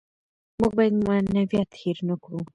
موږ 0.59 0.71
باید 0.77 0.95
معنویات 1.07 1.71
هېر 1.81 1.97
نکړو. 2.09 2.39